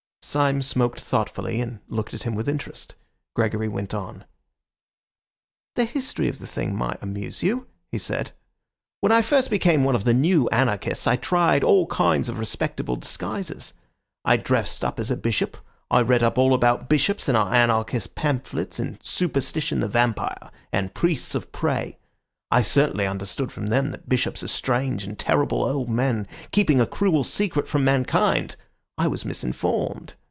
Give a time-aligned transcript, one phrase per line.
[0.23, 2.95] Syme smoked thoughtfully, and looked at him with interest.
[3.33, 4.23] Gregory went on.
[5.75, 8.31] "The history of the thing might amuse you," he said.
[9.01, 12.95] "When first I became one of the New Anarchists I tried all kinds of respectable
[12.95, 13.73] disguises.
[14.23, 15.57] I dressed up as a bishop.
[15.89, 20.93] I read up all about bishops in our anarchist pamphlets, in Superstition the Vampire and
[20.93, 21.97] Priests of Prey.
[22.49, 26.87] I certainly understood from them that bishops are strange and terrible old men keeping a
[26.87, 28.55] cruel secret from mankind.
[28.97, 30.13] I was misinformed.